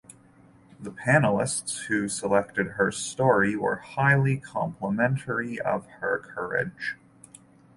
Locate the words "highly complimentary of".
3.75-5.85